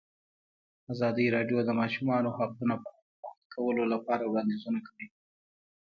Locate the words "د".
1.63-1.65, 1.67-1.71, 3.11-3.15